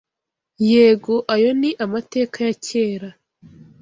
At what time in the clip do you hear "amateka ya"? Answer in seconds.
1.85-2.53